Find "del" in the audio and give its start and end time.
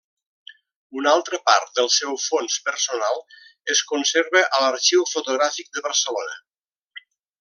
1.79-1.89